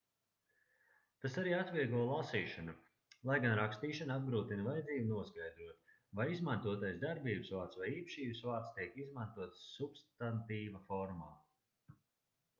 tas 1.23 1.35
arī 1.41 1.51
atvieglo 1.57 1.97
lasīšanu 2.11 2.73
lai 3.31 3.35
gan 3.43 3.51
rakstīšanu 3.59 4.15
apgrūtina 4.15 4.65
vajadzība 4.69 5.05
noskaidrot 5.11 5.93
vai 6.21 6.27
izmantotais 6.37 6.97
darbības 7.03 7.53
vārds 7.57 7.79
vai 7.83 7.91
īpašības 7.99 8.41
vārds 8.49 8.73
tiek 8.79 8.97
izmantots 9.05 9.59
substantīva 9.77 10.83
formā 10.89 11.29